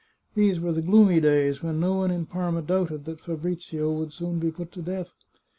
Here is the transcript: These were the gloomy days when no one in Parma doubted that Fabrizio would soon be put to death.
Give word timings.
These 0.33 0.59
were 0.59 0.71
the 0.71 0.81
gloomy 0.81 1.19
days 1.19 1.61
when 1.61 1.79
no 1.79 1.93
one 1.93 2.09
in 2.09 2.25
Parma 2.25 2.63
doubted 2.63 3.05
that 3.05 3.21
Fabrizio 3.21 3.91
would 3.91 4.11
soon 4.11 4.39
be 4.39 4.49
put 4.49 4.71
to 4.71 4.81
death. 4.81 5.13